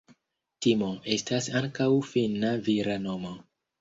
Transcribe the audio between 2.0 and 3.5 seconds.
finna vira nomo.